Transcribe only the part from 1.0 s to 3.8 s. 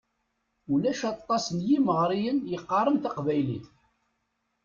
aṭas n yimeɣriyen yeqqaren taqbaylit.